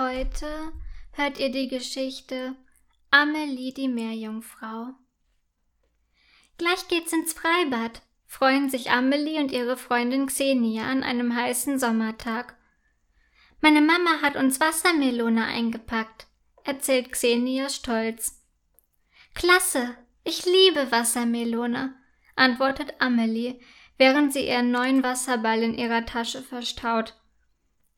Heute 0.00 0.46
hört 1.10 1.40
ihr 1.40 1.50
die 1.50 1.66
Geschichte 1.66 2.54
Amelie 3.10 3.72
die 3.72 3.88
Meerjungfrau. 3.88 4.90
Gleich 6.56 6.86
geht's 6.86 7.12
ins 7.12 7.32
Freibad, 7.32 8.00
freuen 8.24 8.70
sich 8.70 8.92
Amelie 8.92 9.40
und 9.40 9.50
ihre 9.50 9.76
Freundin 9.76 10.28
Xenia 10.28 10.84
an 10.84 11.02
einem 11.02 11.34
heißen 11.34 11.80
Sommertag. 11.80 12.56
Meine 13.60 13.80
Mama 13.80 14.22
hat 14.22 14.36
uns 14.36 14.60
Wassermelone 14.60 15.44
eingepackt, 15.44 16.28
erzählt 16.62 17.10
Xenia 17.10 17.68
stolz. 17.68 18.40
Klasse, 19.34 19.96
ich 20.22 20.46
liebe 20.46 20.92
Wassermelone, 20.92 21.92
antwortet 22.36 22.94
Amelie, 23.00 23.58
während 23.96 24.32
sie 24.32 24.46
ihren 24.46 24.70
neuen 24.70 25.02
Wasserball 25.02 25.60
in 25.60 25.74
ihrer 25.74 26.06
Tasche 26.06 26.40
verstaut. 26.40 27.20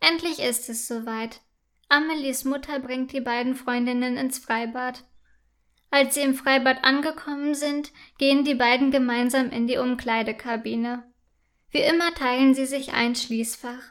Endlich 0.01 0.39
ist 0.39 0.71
es 0.71 0.89
soweit. 0.89 1.43
Amelies 1.91 2.45
Mutter 2.45 2.79
bringt 2.79 3.13
die 3.13 3.21
beiden 3.21 3.57
Freundinnen 3.57 4.17
ins 4.17 4.39
Freibad. 4.39 5.03
Als 5.91 6.15
sie 6.15 6.21
im 6.21 6.37
Freibad 6.37 6.85
angekommen 6.85 7.57
sind, 7.57 7.91
gehen 8.17 8.45
die 8.45 8.55
beiden 8.55 8.93
gemeinsam 8.93 9.51
in 9.51 9.67
die 9.67 9.77
Umkleidekabine. 9.77 11.03
Wie 11.73 11.81
immer 11.81 12.15
teilen 12.15 12.55
sie 12.55 12.67
sich 12.67 12.93
ein 12.93 13.17
Schließfach. 13.17 13.83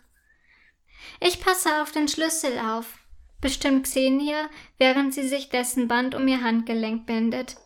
Ich 1.20 1.42
passe 1.42 1.82
auf 1.82 1.92
den 1.92 2.08
Schlüssel 2.08 2.58
auf, 2.59 3.00
bestimmt 3.42 3.84
Xenia, 3.84 4.50
während 4.78 5.14
sie 5.14 5.28
sich 5.28 5.50
dessen 5.50 5.90
Band 5.90 6.16
um 6.16 6.26
ihr 6.26 6.42
Handgelenk 6.42 7.06
bindet. 7.06 7.58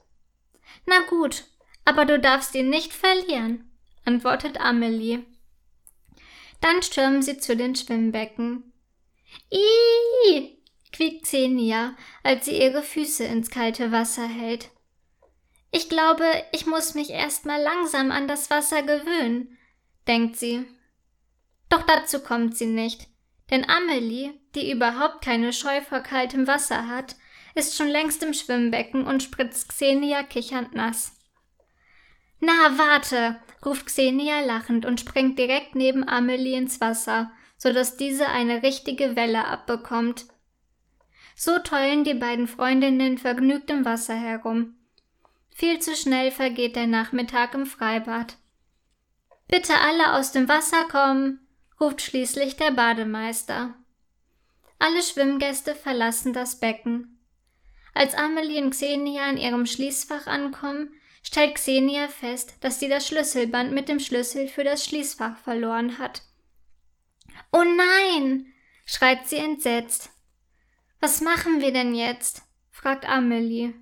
Na 0.88 1.02
gut, 1.12 1.45
aber 1.85 2.05
du 2.05 2.20
darfst 2.20 2.55
ihn 2.55 2.71
nicht 2.71 2.91
verlieren, 2.91 3.71
antwortet 4.04 4.59
Amelie. 4.59 5.20
Dann 6.59 6.81
stürmen 6.81 7.21
sie 7.21 7.38
zu 7.38 7.55
den 7.55 7.76
Schwimmbecken. 7.76 8.73
Ih! 9.49 10.57
quiekt 10.93 11.23
Xenia, 11.23 11.95
als 12.23 12.45
sie 12.45 12.61
ihre 12.61 12.83
Füße 12.83 13.25
ins 13.25 13.49
kalte 13.49 13.91
Wasser 13.91 14.27
hält. 14.27 14.70
Ich 15.71 15.90
glaube, 15.90 16.25
ich 16.51 16.67
muss 16.67 16.93
mich 16.93 17.09
erst 17.09 17.45
mal 17.45 17.62
langsam 17.62 18.12
an 18.12 18.27
das 18.27 18.49
Wasser 18.49 18.84
gewöhnen, 18.84 19.57
denkt 20.07 20.37
sie. 20.37 20.65
Doch 21.67 21.81
dazu 21.81 22.20
kommt 22.20 22.55
sie 22.55 22.67
nicht, 22.67 23.07
denn 23.49 23.67
Amelie, 23.67 24.40
die 24.53 24.71
überhaupt 24.71 25.23
keine 25.23 25.51
Scheu 25.51 25.81
vor 25.81 26.01
kaltem 26.01 26.45
Wasser 26.45 26.87
hat, 26.87 27.15
ist 27.55 27.75
schon 27.75 27.87
längst 27.87 28.21
im 28.23 28.34
Schwimmbecken 28.34 29.05
und 29.05 29.23
spritzt 29.23 29.70
Xenia 29.70 30.23
kichernd 30.23 30.75
nass. 30.75 31.15
Na, 32.40 32.77
warte, 32.77 33.40
ruft 33.65 33.87
Xenia 33.87 34.41
lachend 34.41 34.85
und 34.85 34.99
springt 34.99 35.39
direkt 35.39 35.75
neben 35.75 36.07
Amelie 36.07 36.57
ins 36.57 36.81
Wasser, 36.81 37.31
so 37.57 37.71
dass 37.71 37.97
diese 37.97 38.27
eine 38.27 38.63
richtige 38.63 39.15
Welle 39.15 39.45
abbekommt. 39.45 40.25
So 41.35 41.59
tollen 41.59 42.03
die 42.03 42.13
beiden 42.13 42.47
Freundinnen 42.47 43.17
vergnügt 43.17 43.69
im 43.69 43.85
Wasser 43.85 44.15
herum. 44.15 44.75
Viel 45.49 45.79
zu 45.79 45.95
schnell 45.95 46.31
vergeht 46.31 46.75
der 46.75 46.87
Nachmittag 46.87 47.53
im 47.53 47.65
Freibad. 47.65 48.37
Bitte 49.47 49.73
alle 49.79 50.13
aus 50.13 50.31
dem 50.31 50.47
Wasser 50.49 50.85
kommen, 50.89 51.47
ruft 51.79 52.01
schließlich 52.01 52.57
der 52.57 52.71
Bademeister. 52.71 53.75
Alle 54.79 55.01
Schwimmgäste 55.01 55.75
verlassen 55.75 56.34
das 56.34 56.59
Becken. 56.59 57.19
Als 57.93 58.15
Amelie 58.15 58.61
und 58.61 58.71
Xenia 58.71 59.29
in 59.29 59.37
ihrem 59.37 59.65
Schließfach 59.65 60.27
ankommen, 60.27 60.91
stellt 61.24 61.55
Xenia 61.55 62.10
fest, 62.10 62.55
dass 62.62 62.79
sie 62.79 62.90
das 62.90 63.07
Schlüsselband 63.07 63.71
mit 63.71 63.90
dem 63.90 63.99
Schlüssel 63.99 64.47
für 64.47 64.63
das 64.63 64.85
Schließfach 64.85 65.38
verloren 65.38 65.97
hat. 65.97 66.22
Oh 67.52 67.63
nein! 67.63 68.53
schreit 68.85 69.28
sie 69.28 69.38
entsetzt. 69.38 70.09
Was 71.00 71.22
machen 71.22 71.62
wir 71.62 71.72
denn 71.72 71.96
jetzt? 71.96 72.44
fragt 72.69 73.07
Amelie. 73.07 73.74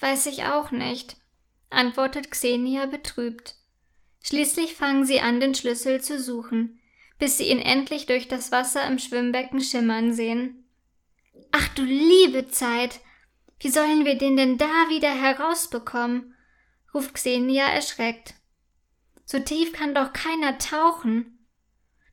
Weiß 0.00 0.26
ich 0.26 0.44
auch 0.44 0.70
nicht, 0.70 1.16
antwortet 1.70 2.30
Xenia 2.30 2.86
betrübt. 2.86 3.54
Schließlich 4.22 4.74
fangen 4.74 5.06
sie 5.06 5.20
an, 5.20 5.40
den 5.40 5.54
Schlüssel 5.54 6.02
zu 6.02 6.20
suchen, 6.20 6.80
bis 7.18 7.38
sie 7.38 7.48
ihn 7.48 7.60
endlich 7.60 8.06
durch 8.06 8.28
das 8.28 8.50
Wasser 8.50 8.86
im 8.86 8.98
Schwimmbecken 8.98 9.60
schimmern 9.60 10.12
sehen. 10.12 10.68
Ach 11.52 11.68
du 11.68 11.82
liebe 11.82 12.48
Zeit! 12.48 13.00
Wie 13.58 13.70
sollen 13.70 14.04
wir 14.04 14.18
den 14.18 14.36
denn 14.36 14.58
da 14.58 14.88
wieder 14.88 15.10
herausbekommen? 15.10 16.34
ruft 16.92 17.14
Xenia 17.14 17.66
erschreckt. 17.66 18.34
So 19.24 19.38
tief 19.40 19.72
kann 19.72 19.94
doch 19.94 20.12
keiner 20.12 20.58
tauchen. 20.58 21.46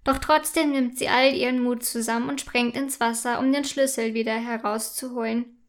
Doch 0.03 0.18
trotzdem 0.18 0.72
nimmt 0.72 0.98
sie 0.98 1.08
all 1.08 1.34
ihren 1.34 1.62
Mut 1.62 1.86
zusammen 1.86 2.28
und 2.28 2.42
springt 2.42 2.76
ins 2.76 3.00
Wasser, 3.00 3.40
um 3.40 3.52
den 3.53 3.64
Schlüssel 3.64 4.14
wieder 4.14 4.34
herauszuholen. 4.34 5.64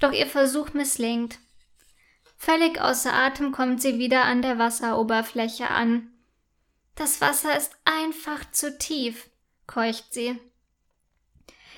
Doch 0.00 0.12
ihr 0.12 0.26
Versuch 0.26 0.72
misslingt. 0.72 1.38
Völlig 2.38 2.80
außer 2.80 3.12
Atem 3.12 3.52
kommt 3.52 3.82
sie 3.82 3.98
wieder 3.98 4.24
an 4.24 4.42
der 4.42 4.58
Wasseroberfläche 4.58 5.70
an. 5.70 6.12
Das 6.94 7.20
Wasser 7.20 7.56
ist 7.56 7.72
einfach 7.84 8.50
zu 8.52 8.78
tief, 8.78 9.28
keucht 9.66 10.12
sie. 10.12 10.38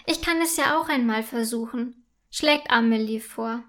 Ich 0.06 0.22
kann 0.22 0.40
es 0.40 0.56
ja 0.56 0.78
auch 0.78 0.88
einmal 0.88 1.22
versuchen, 1.22 2.06
schlägt 2.38 2.70
Amelie 2.70 3.20
vor. 3.20 3.64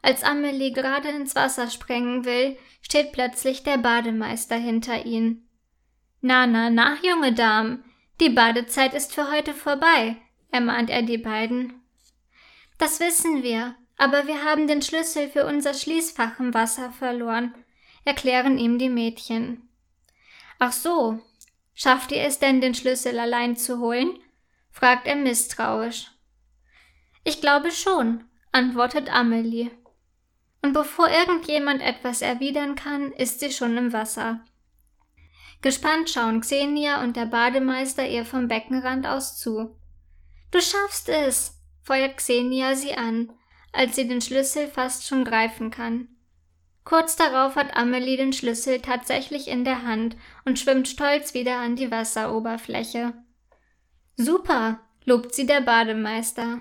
Als 0.00 0.24
Amelie 0.24 0.72
gerade 0.72 1.10
ins 1.10 1.34
Wasser 1.34 1.68
sprengen 1.68 2.24
will, 2.24 2.56
steht 2.80 3.12
plötzlich 3.12 3.62
der 3.64 3.76
Bademeister 3.76 4.56
hinter 4.56 5.04
ihnen. 5.04 5.46
Na, 6.22 6.46
na, 6.46 6.70
na, 6.70 6.96
junge 7.02 7.34
Damen, 7.34 7.84
die 8.18 8.30
Badezeit 8.30 8.94
ist 8.94 9.14
für 9.14 9.30
heute 9.30 9.52
vorbei, 9.52 10.16
ermahnt 10.50 10.88
er 10.88 11.02
die 11.02 11.18
beiden. 11.18 11.82
Das 12.78 12.98
wissen 12.98 13.42
wir, 13.42 13.76
aber 13.98 14.26
wir 14.26 14.42
haben 14.42 14.66
den 14.66 14.80
Schlüssel 14.80 15.28
für 15.28 15.44
unser 15.44 15.74
Schließfach 15.74 16.40
im 16.40 16.54
Wasser 16.54 16.92
verloren, 16.92 17.54
erklären 18.06 18.56
ihm 18.56 18.78
die 18.78 18.88
Mädchen. 18.88 19.68
Ach 20.58 20.72
so, 20.72 21.20
schafft 21.74 22.10
ihr 22.10 22.22
es 22.22 22.38
denn, 22.38 22.62
den 22.62 22.74
Schlüssel 22.74 23.18
allein 23.18 23.56
zu 23.56 23.80
holen? 23.80 24.18
fragt 24.70 25.06
er 25.06 25.16
misstrauisch. 25.16 26.11
Ich 27.24 27.40
glaube 27.40 27.70
schon, 27.70 28.24
antwortet 28.50 29.12
Amelie. 29.12 29.70
Und 30.62 30.72
bevor 30.72 31.08
irgendjemand 31.08 31.82
etwas 31.82 32.22
erwidern 32.22 32.74
kann, 32.74 33.12
ist 33.12 33.40
sie 33.40 33.50
schon 33.50 33.76
im 33.76 33.92
Wasser. 33.92 34.44
Gespannt 35.60 36.10
schauen 36.10 36.40
Xenia 36.40 37.02
und 37.02 37.16
der 37.16 37.26
Bademeister 37.26 38.06
ihr 38.06 38.24
vom 38.24 38.48
Beckenrand 38.48 39.06
aus 39.06 39.38
zu. 39.38 39.76
Du 40.50 40.60
schaffst 40.60 41.08
es, 41.08 41.60
feuert 41.82 42.16
Xenia 42.16 42.74
sie 42.74 42.94
an, 42.94 43.32
als 43.72 43.94
sie 43.96 44.06
den 44.06 44.20
Schlüssel 44.20 44.68
fast 44.68 45.06
schon 45.06 45.24
greifen 45.24 45.70
kann. 45.70 46.08
Kurz 46.84 47.14
darauf 47.14 47.54
hat 47.54 47.76
Amelie 47.76 48.16
den 48.16 48.32
Schlüssel 48.32 48.80
tatsächlich 48.80 49.46
in 49.46 49.64
der 49.64 49.84
Hand 49.84 50.16
und 50.44 50.58
schwimmt 50.58 50.88
stolz 50.88 51.32
wieder 51.32 51.58
an 51.58 51.76
die 51.76 51.92
Wasseroberfläche. 51.92 53.14
Super, 54.16 54.80
lobt 55.04 55.32
sie 55.34 55.46
der 55.46 55.60
Bademeister. 55.60 56.60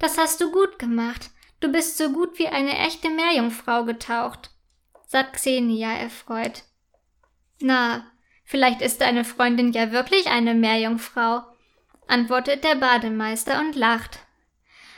Das 0.00 0.16
hast 0.18 0.40
du 0.40 0.50
gut 0.50 0.78
gemacht. 0.78 1.30
Du 1.60 1.70
bist 1.70 1.98
so 1.98 2.10
gut 2.10 2.38
wie 2.38 2.48
eine 2.48 2.76
echte 2.78 3.10
Meerjungfrau 3.10 3.84
getaucht, 3.84 4.50
sagt 5.06 5.34
Xenia 5.34 5.92
erfreut. 5.92 6.64
Na, 7.60 8.10
vielleicht 8.44 8.80
ist 8.80 9.02
deine 9.02 9.24
Freundin 9.24 9.72
ja 9.72 9.92
wirklich 9.92 10.26
eine 10.26 10.54
Meerjungfrau, 10.54 11.42
antwortet 12.08 12.64
der 12.64 12.76
Bademeister 12.76 13.60
und 13.60 13.76
lacht. 13.76 14.20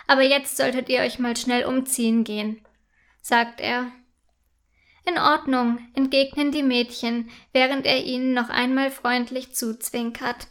Aber 0.06 0.22
jetzt 0.22 0.56
solltet 0.56 0.88
ihr 0.88 1.00
euch 1.00 1.18
mal 1.18 1.36
schnell 1.36 1.64
umziehen 1.64 2.22
gehen, 2.22 2.64
sagt 3.20 3.60
er. 3.60 3.90
In 5.04 5.18
Ordnung, 5.18 5.80
entgegnen 5.94 6.52
die 6.52 6.62
Mädchen, 6.62 7.28
während 7.52 7.86
er 7.86 8.04
ihnen 8.04 8.34
noch 8.34 8.50
einmal 8.50 8.92
freundlich 8.92 9.52
zuzwinkert. 9.52 10.46